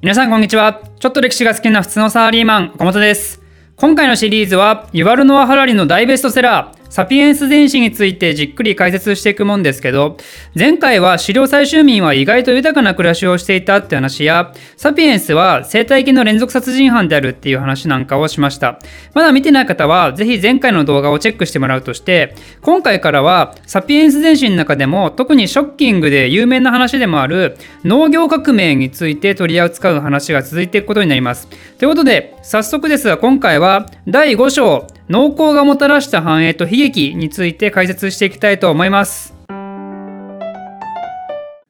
[0.00, 0.80] 皆さんこんにちは。
[1.00, 3.42] ちょっと歴史が好きな普通のサラリーマン、岡本です。
[3.74, 10.16] 今回のシリーズは、ユワルノア・ハラリの大ベストセラー、サピエンス全史についてじっくり解説していくもんですけど、
[10.58, 18.78] 前回は狩猟採集民は意外と豊かな暮らしをしていたって話や、サピエンスは生態系の連続殺人犯であるっていう話なんかをしました。
[19.14, 31.48] まだ見てない方は、ぜひ前回の動画をチェックしてもらうとして、今回からはサピエンス全史の中でも特にショッキングで有名な話でもある農業革命について取り扱う話が続いていくことになります。
[31.78, 39.34] ということで、早速ですが今回は第5章、農耕がもたらした繁栄と悲劇について解説していきたいと思います。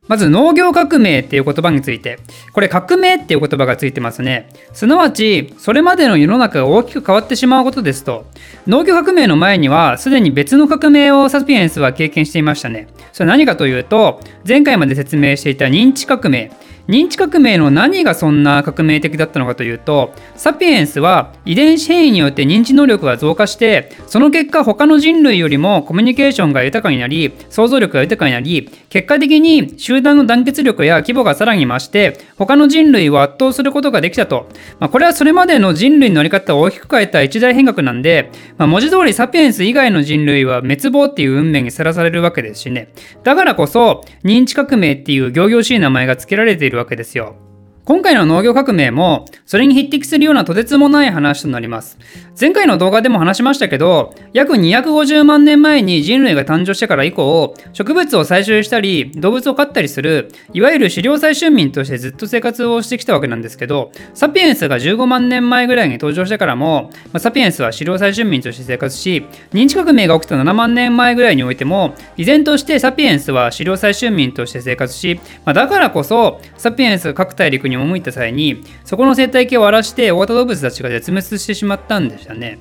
[0.09, 2.19] まず農業革命っていう言葉について。
[2.55, 4.49] これ革命っていう言葉がついてますね。
[4.73, 8.25] すなわち、それまでの世の中が大きく変わってしまうことですと。
[8.67, 12.89] 農業革命の前には、すでに別の革命をサピエンスは経験していましたね。
[13.13, 16.51] それ何かというと、前回まで説明していた認知革命。
[16.89, 34.49] 認知革命の何がそんな革命的だったのかというとサピエンスは遺伝子変異によって認知能力が増加してその結果他の人類よりもコミュニケーションが豊かになり想像力が豊かになり結果的に集団の団結力や規模がさらに増して他の人類を圧倒することができたと、
[34.81, 42.89] まあ、これはそれまでの人類の乗り方を大きく変えた一大変革なんで、まあ、文字通りサピエンス以外の人類は滅亡っていう運命にさらされるわけですしね。
[43.25, 47.48] だからこそ認知革命っていう仰々しい名前が付けられているわけですよ。
[47.89, 51.97] 今回の農業革命もそれに匹敵するようなとてつもない話となります。
[52.41, 82.59] 前回の動画でも話しましたけど約250万年前に人類が誕生してから以降植物を採集したり動物を飼ったりするいわゆる狩猟採集民としてずっと生活をしてきたわけなんですけどサピエンスが15万年前ぐらいに登場してからも、ま、サピエンスは狩猟採集民として生活し認知革命が起きた7万年前ぐらいにおいても依然としてサピエンスは狩猟採集民として生活し、ま、だからこそサピエンス各大陸に赴いた際にそこの生態系を荒らして大型動物たちが絶滅してしまったんでしたね。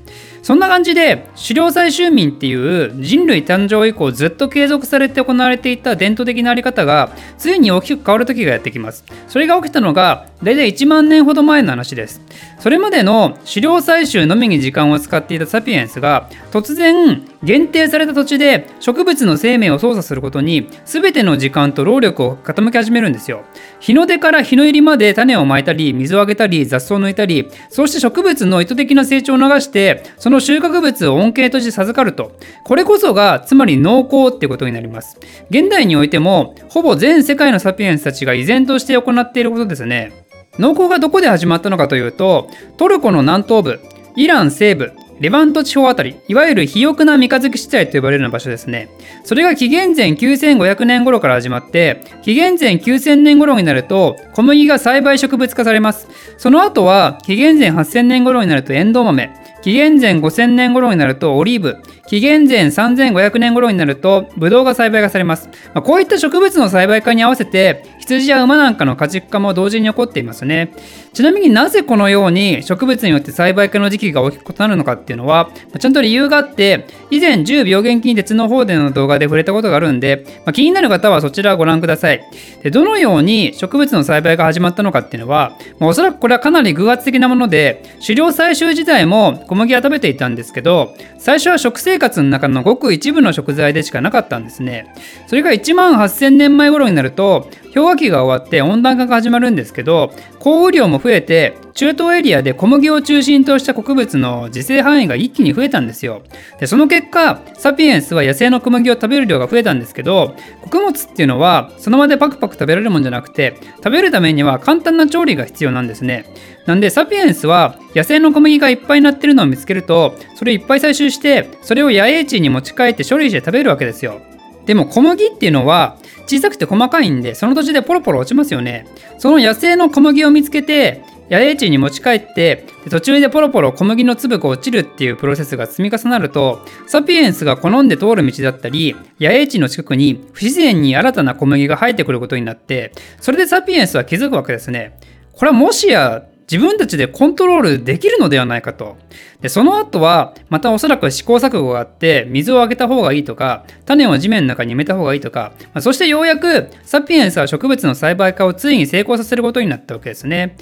[0.48, 9.04] そんな感じで狩猟採集民っていう人類誕生以降ずっと継続されて行われていた伝統的なあり方がついに大きく変わる時がやってきます。
[9.27, 12.22] それが起きたのが大体1万年ほど前の話です。
[12.60, 23.43] それまでの狩猟採集のみに時間を使っていたサピエンスが突然限定された土地で植物の生命を操作することに全ての時間と労力を傾き始めるんですよ。
[23.80, 35.17] 日の出から日の入りまで種をまいたり水をあげたり雑草を抜いたりそうして植物の意図的な成長を促してその収穫物を恩恵として授かるとこれこそがつまり農耕ってことになります
[35.49, 40.11] 現代においてもほぼ全世界のサピエンスたちが依然として行っていることですね
[40.59, 43.80] 農耕がどこで始まったのかというとトルコの南東部
[44.15, 48.89] イラン西部レバント地方あたり、いわゆる肥沃な三日月地帯と呼ばれるような場所ですね。
[49.23, 56.08] それが紀元前9500年頃から始まって、紀元前9000年頃になると、小麦が栽培植物化されます。
[56.37, 59.31] その後は、紀元前8000年頃になるとエンドウ豆、
[59.67, 61.76] 紀元前5000年頃になるとオリーブ、
[62.08, 65.50] 紀元前3500年頃になるとブドウが栽培がされます。
[65.73, 70.72] まあ、こういった植物の栽培化に合わせて羊や馬なんかの家畜化も同時に起こっていますね。
[71.11, 82.22] ちなみになぜこのように植物によって栽培化の時期が大きく異なるのかっていうのは、ちゃんと理由があって、以前10病原菌鉄の方での動画で触れたことがあるんで、まあ、気になる方はそちらをご覧ください。
[82.64, 94.94] でどのように植物の栽培が始まったのかっていうのは、まあ、おそらくこれはかなり偶発的なもので、狩猟採集自体も小麦は食べていたんですけど、最初は食生活の中のごく一部の食材でしかなかったんですね。
[95.28, 106.23] それが1万8000年前頃になると、氷河期が終わって温暖化が始まるんですけど降雨量も増えて中東エリアで小麦を中心とした穀物の自生範囲が一気に増えたんですよ。
[106.60, 116.26] でその結果サピエンスは野生の小麦を食べる量が増えたんですけど穀物っていうのはその場でパクパク食べられるもんじゃなくて食べるためには簡単な調理が必要なんですね。
[116.66, 124.20] なんでサピエンスは野生の小麦がいっぱいになってるのを見つけるとそれいっぱい採集してそれを野営地に持ち帰って処理して食べるわけですよ。
[124.67, 125.98] でも小麦っていうのは
[126.28, 128.86] 小さくて細かいんでその土地でポロポロ落ちますよね。
[129.18, 145.00] その野生の小麦を見つけて野営地に持ち帰って途中でポロポロ小麦の粒が落ちるっていうプロセスが積み重なるとサピエンスが好んで通る道だったり野営地の近くに不自然に新たな小麦が生えてくることになってそれでサピエンスは気づくわけですね。
[145.34, 148.96] これはもしや自分たちでコントロールできるのではないかと。
[149.42, 160.56] で、その後は、またおそらく試行錯誤があって、水をあげた方がいいとか、種を地面の中に埋めた方がいいとか、まあ、そしてようやく、サピエンスは植物の栽培化をついに成功させることになったわけですね。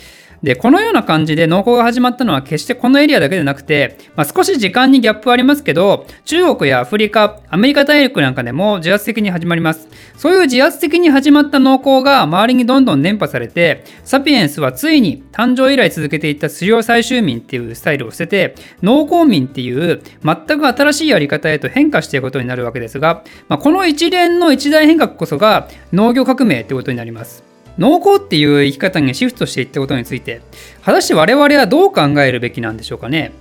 [0.46, 9.88] で、このような感じで農耕が始まったのは決してこのエリアだけでなくて、まあ、少し時間にギャップはありますけど、中国やアフリカ、アメリカ大陸なんかでも自発的に始まります。
[10.18, 27.44] そういう自発的に始まった農耕が周りにどんどん伝播されて、サピエンスはついに誕生以来続けていた狩猟採集民っていうスタイルを捨てて、農耕民っていう全く新しいやり方へと変化していくことになるわけですが、まあ、この一連の一大変革こそが農業革命ってことになります。
[27.78, 30.42] 農耕っていう生き方にシフトしていったことについて
[30.82, 33.34] 果たして我々はどう考えるべきなんでしょうかね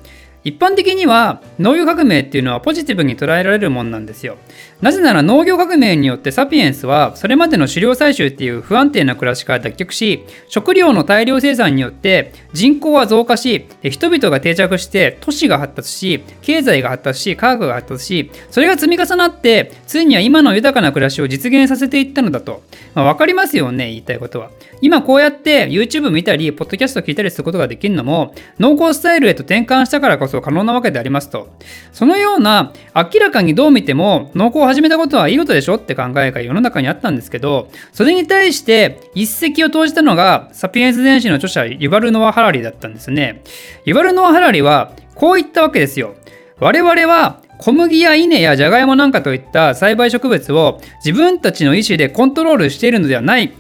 [0.45, 4.37] 一般的には農業革命っていうのはポジティブに捉えられるもんなんですよ。
[4.83, 22.63] なぜなら農業革命によってサピエンスはそれまでの狩猟採集っていう不安定な暮らしから脱却し食料の大量生産によって人口は増加し人々が定着して都市が発達し経済が発達し科学が発達しそれが積み重なってついには今の豊かな暮らしを実現させていったのだと、
[22.95, 24.51] まあ、分かりますよね言いたいことは。
[24.85, 31.49] 今こうやって YouTube 見たりポッドキャスト聞いたりすることができるのも農耕スタイルへと転換したからこそ可能なわけでありますと。
[31.91, 43.43] そのような明らかにどう見ても農耕を始めたことはいいことでしょって考えが世の中にあったんですけど、それに対して一石を投じたのがサピエンス電子の著者ユバル・ノア・ハラリだったんですね。
[43.87, 46.15] ユバル・ノア・ハラリはこう言ったわけですよ。
[46.61, 53.55] 我々は小麦や稲やジャガイモなんかといった栽培植物を自分たちの意思でコントロールしているのではない。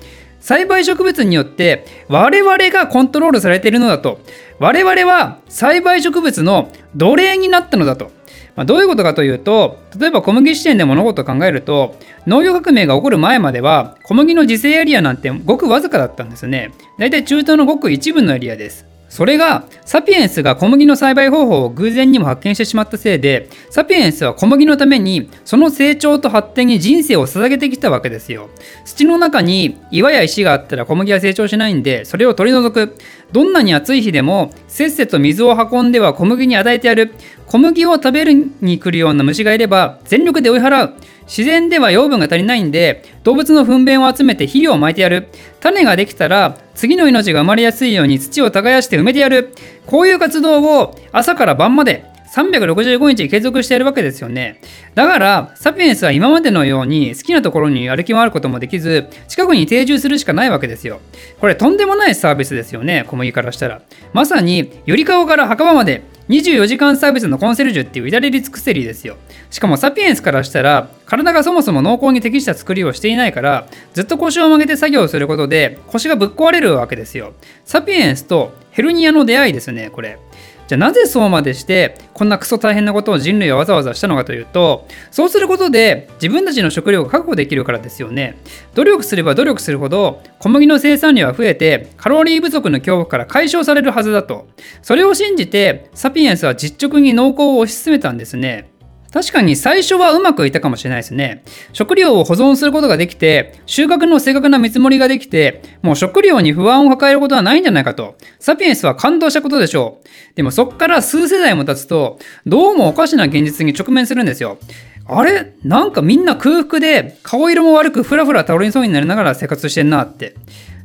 [0.44, 4.20] 栽培植物によって我々がコントロールされているのだと。
[4.58, 8.12] 我々は栽培植物の奴隷になったのだと、
[8.54, 11.96] まあ、どういうことかというと例えば小麦視点で物事を考えると
[12.26, 16.72] 農業革命が起こる前までは小麦の自生エリアなんてごくわずかだったんですね。
[16.98, 18.93] だいたい中東のごく一部のエリアです。
[19.14, 28.50] それがサピエンスが小麦の栽培方法を偶然にも発見してしまったせいでサピエンスは小麦のためにその成長と発展に人生を捧げてきたわけですよ。
[28.84, 32.96] 土の中に岩や石があったら小麦は成長しないんでそれを取り除く。
[33.30, 37.14] どんなに暑い日でもせっせと水を運んでは小麦に与えてやる。
[37.46, 40.94] 小麦を食べるに来るような虫がいれば全力で追い払う。
[41.26, 45.28] 自然では養分が足りないんで動物の糞便を集めて肥料をまいてやる
[45.60, 49.54] 種ができたら次の命が生まれやすいように土を耕して埋めてやる
[49.86, 54.60] こういう活動を朝から晩まで365日継続しているわけですよね。
[54.96, 61.00] だから、サピエンスは今までのように好きなところに歩き回ることもできず、近くに定住するしかないわけですよ。
[61.38, 63.82] これとんでもないサービスですよね、小麦からしたら。
[64.12, 69.16] まさに、より顔から墓場まで24時間サービスのコンセルジュっていう至れり尽くせりですよ。
[69.50, 77.34] しかもサピエンスからしたら、体がそもそも濃厚に適した作りをしていないから、ずっと腰を曲げて作業することで腰がぶっ壊れるわけですよ。
[77.64, 80.18] サピエンスとヘルニアの出会いですね、これ。
[80.66, 88.38] じゃあなぜそうまでしてこんなクソ大変なことを人類はわざわざしたのかというとそうすることで自分たちの食料が確保できるからですよね。
[88.74, 94.46] 努力すれば努力するほど小麦の生産量は増えてカロリー不足の恐怖から解消されるはずだと。
[94.82, 98.73] それを信じてサピエンスは実直に農耕を推し進めたんですね。
[99.14, 101.44] 確かに最初はうまくいったかもしれないですね。
[101.72, 110.08] 食料を保存することができて、収穫の正確な見積もりができて、もう食料に不安を抱えることはないんじゃないかと、サピエンスは感動したことでしょう。
[110.34, 114.58] でもそっから数世代も経つと、どうもおかしな現実に直面するんですよ。
[115.06, 115.54] あれ？
[115.62, 120.34] なんかみんな空腹で顔色も悪くふらふら倒れそうになりながら生活してんなって。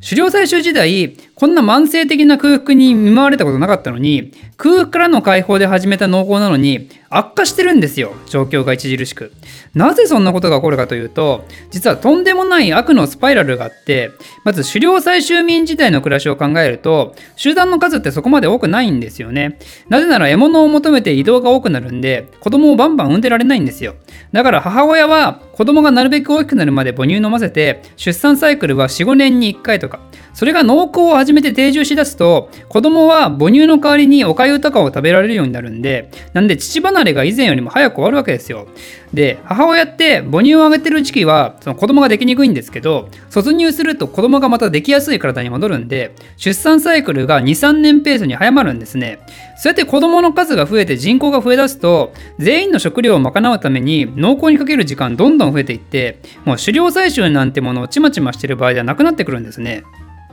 [0.01, 9.31] 狩猟採集時代、こんな慢性的な空腹に見舞われたことなかったのに、空腹からの解放で始めた農耕なのに、悪化してるんですよ、状況が著しく。
[9.73, 14.11] なぜそんなことが起こるかというと、実はとんでもない悪のスパイラルがあって、
[14.43, 19.57] まず狩猟採集民自体の暮らしを考えると、集団の数ってそこまで多くないんですよね。
[19.89, 23.95] なぜなら獲物を求めて移動が多くなるんで、子供をバンバン産んでられないんですよ。
[24.31, 29.88] だから母親は子供がなるべく大きくなるまで母乳飲ませて、出産サイクルは4、5年に1回とか、
[30.33, 38.67] それが農耕を始めて定住しだすと、子供は母乳の代わりにお粥とかを食べられるようになるんで、なんで父離れが以前よりも早く終わるわけですよ。
[39.13, 49.19] で、母親って母乳をあげてる時期はその子供ができにくいんですけど、卒乳すると子供がまたできやすい体に戻るんで、出産サイクルが2、3年ペースに早まるんですね。
[49.57, 59.83] そうやって子供の数が増えて人口が増えだすと、全員の食料を賄うために農耕にかける時間どんどん増えていって、もう狩猟採集なんてものをちまちましてる場合ではなくなってくるんですね。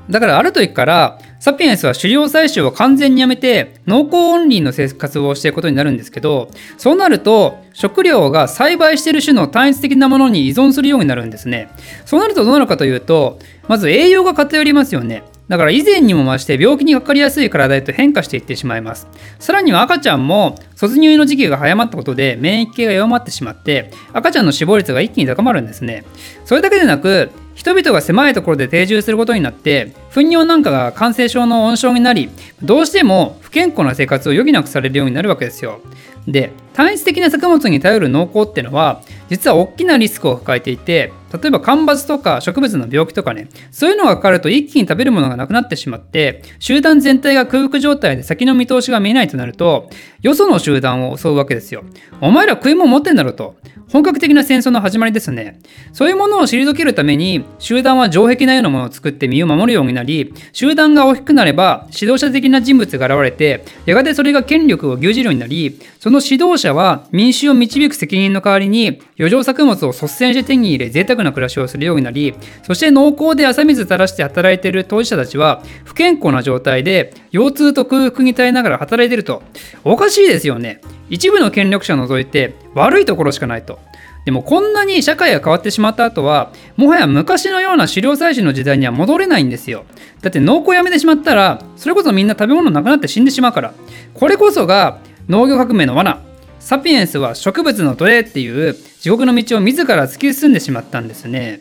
[0.09, 11.69] だからある時からサピエンスは狩猟採集を完全にやめて農耕オンリーの生活をしていくことになるんですけどそうなると食料が栽培している種の単一的なものに依存するようになるんですね
[12.05, 19.07] そうなるとどうなるかというとまず栄養が偏りますよねだから以前にも増して病気にかかりやすい体へと変化していってしまいます。
[19.39, 26.05] さらには赤ちゃんも卒乳の時期が早まったことで免疫系が弱まってしまって赤ちゃんの死亡率が一気に高まるんですね。
[26.45, 32.29] それだけでなく人々が狭いところで定住することになって糞尿なんかが感染症の温床になり
[32.63, 35.81] どうしても不健康な生活を余儀なくされるようになるわけですよ。
[36.29, 49.91] で単一的な作物に頼る農耕ってのは実は大きなリスクを抱えていて例えば干ばつとか植物の病気とかねそういうのがかかると一気に食べるものがなくなってしまって集団全体が空腹状態で先の見通しが見えないとなると
[50.23, 51.85] よその集団を襲うわけですよ。
[52.21, 53.57] お前ら食い物持ってんだろと。
[53.89, 55.61] 本格的な戦争の始まりですね。
[55.93, 79.43] そういうものを退けるために集団は城壁なようなものを作って身を守るようになり集団が大きくなれば指導者的な人物が現れてやがてそれが権力を牛耳るようになりその指導者は民衆を導く責任の代わりに余剰作物を率先して手に入れ贅沢な暮らしをするようになりそして農耕で汗水垂らして働いている当事者たちは不健康な状態で腰痛と空腹に耐えながら働いていると。
[79.85, 80.81] おかしいですよね。
[81.11, 83.79] 一部の権力者を除いて悪いところしかないと。
[84.25, 89.85] でもこんなに社会が変わってしまった後はもはや昔のような狩猟採取の時代には戻れないんですよ。
[90.21, 93.75] だって農耕やめてしまったらそれこそみんな食べ物なくなって死んでしまうから。
[94.15, 96.21] これこそが農業革命の罠。
[96.67, 101.61] サピエンスは植物の奴隷っていう地獄の道を自ら突き進んでしまったんですね。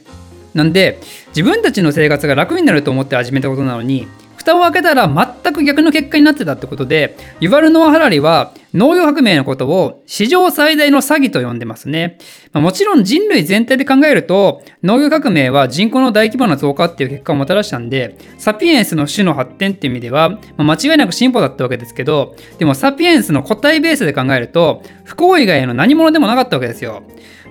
[0.56, 4.08] なんで自分たちの生活が楽になると思って始めたことなのに
[4.46, 5.08] 蓋を開けたら
[5.44, 12.18] 全く逆の結果になってたってことでユバルノア・ハラリは農業革命のことを史上最大の詐欺と呼んでますね。
[12.52, 27.02] まあ、もちろん人類全体で考えると農業革命は人口の大規模な増加っていう結果をもたらしたんでサピエンスの種の発展っていう意味では、まあ、間違いなく進歩だったわけですけどでもサピエンスの個体ベースで考えると不幸以外の何者でもなかったわけですよ。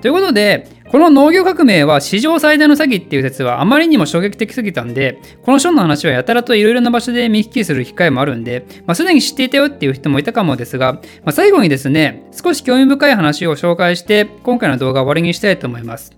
[0.03, 16.13] ということでこの農業革命は史上最大の詐欺っていう説はあまりにも衝撃的すぎたんで、この書の話はやたらといろいろな場所で見聞きする機会もあるんで、まあ、すでに知っていたよっていう人もいたかもですが、まあ、最後にですね、少し興味深い話を紹介して、今回の動画を終わりにしたいと思います。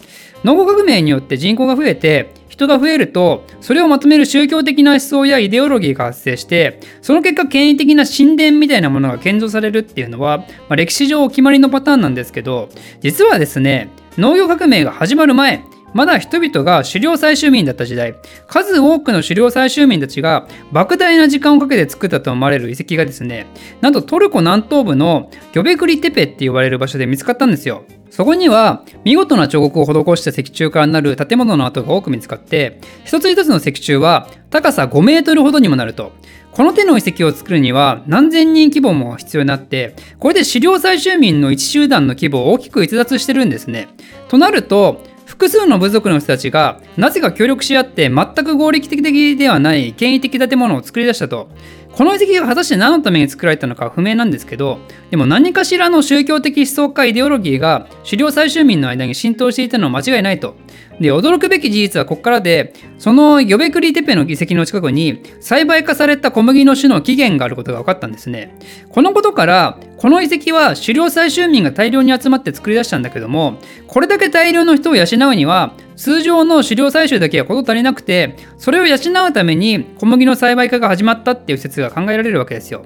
[0.44, 12.68] 農業革命によって人口が増えて、人が増えると、それをまとめる宗教的な思想やイデオロギーが発生して、その結果、権威的な神殿みたいなものが建造されるっていうのは、まあ、歴史上お決まりのパターンなんですけど、
[13.00, 18.16] 実はですね、農業革命が始まる前まだ人々が狩猟採集民だった時代。
[18.48, 23.46] 数多くの狩猟採集民たちが莫大な時間をかけて作ったと思われる遺跡がですね
[23.80, 27.84] なんとトルコ南東部のギョベクリテペって言われる場所で見つかったんですよ。
[28.10, 36.12] そこには見事な彫刻を施した石柱からなる建物の跡が多く見つかって一つ一つの石柱は高さ5メートルほどにもなると。
[36.56, 43.88] この手の遺跡を作るには何千人規模も必要になってこれで狩猟採集民の一集団の規模を大きく逸脱してるんですね。
[44.28, 51.50] となると複数の部族の人たちがなぜか協力し合って全く合理的ではない権威的建物を作り出したと
[51.92, 54.78] この遺跡が果たして何のために作られたのか不明なんですけど
[55.10, 60.56] でも何かしらの宗教的思想かイデオロギーが狩猟採集民の間に浸透していたのは間違いないと
[61.00, 68.56] で、驚くべき事実はここからで、そのヨベクリテペの遺跡の近くに栽培化された小麦の種の起源があることが分かったんですね。
[68.88, 82.84] このことから、この遺跡は狩猟採集民が大量に集まって作り出したんだけども、これだけ大量の人を養うには、通常の狩猟採集だけは事足りなくて、それを養うために小麦の栽培化が始まったっていう説が考えられるわけですよ。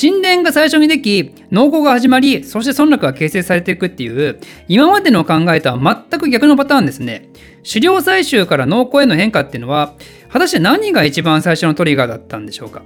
[0.00, 4.38] 神殿が最初にでき、農耕が始まり、そして村落が形成されていくっていう、
[4.68, 7.28] 今までの考えとは全く逆のパターンですね。
[7.64, 9.94] 狩猟採集から農耕への変化っていうのは、
[10.28, 12.82] 果たして何が一番最初のトリガーだったんでしょうか？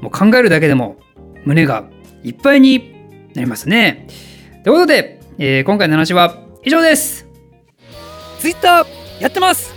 [0.00, 0.96] もう考えるだけでも
[1.44, 1.84] 胸が
[2.22, 2.94] いっぱいに
[3.34, 4.06] なりますね。
[4.64, 7.26] ということで、えー、今回の話は以上です。
[8.40, 8.86] Twitter
[9.20, 9.74] やってます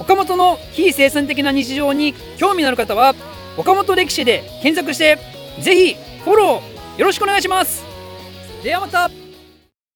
[0.00, 3.14] 岡本の非生産的な日常に興味のある方は
[3.58, 5.18] 岡本歴史で検索して
[5.60, 7.84] ぜひフォローよろしくお願いします
[8.64, 9.10] ではまた